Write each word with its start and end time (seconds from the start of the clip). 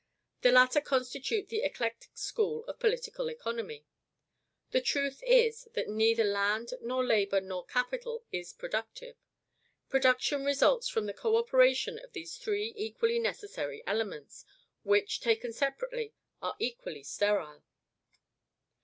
The 0.41 0.51
latter 0.51 0.81
constitute 0.81 1.49
the 1.49 1.61
eclectic 1.61 2.09
school 2.17 2.65
of 2.65 2.79
political 2.79 3.29
economy. 3.29 3.85
The 4.71 4.81
truth 4.81 5.21
is, 5.21 5.69
that 5.73 5.89
NEITHER 5.89 6.23
land 6.23 6.73
NOR 6.81 7.05
labor 7.05 7.39
NOR 7.39 7.65
capital 7.67 8.25
is 8.31 8.51
productive. 8.51 9.15
Production 9.89 10.43
results 10.43 10.87
from 10.87 11.05
the 11.05 11.13
co 11.13 11.37
operation 11.37 11.99
of 11.99 12.13
these 12.13 12.37
three 12.37 12.73
equally 12.75 13.19
necessary 13.19 13.83
elements, 13.85 14.43
which, 14.81 15.19
taken 15.21 15.53
separately, 15.53 16.15
are 16.41 16.55
equally 16.57 17.03
sterile. 17.03 17.61